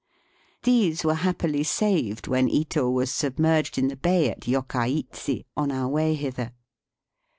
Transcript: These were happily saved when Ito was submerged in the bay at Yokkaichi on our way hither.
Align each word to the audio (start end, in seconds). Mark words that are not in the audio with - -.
These 0.63 1.03
were 1.05 1.13
happily 1.13 1.61
saved 1.63 2.25
when 2.25 2.49
Ito 2.49 2.89
was 2.89 3.11
submerged 3.11 3.77
in 3.77 3.87
the 3.87 3.95
bay 3.95 4.31
at 4.31 4.47
Yokkaichi 4.47 5.45
on 5.55 5.71
our 5.71 5.89
way 5.89 6.15
hither. 6.15 6.53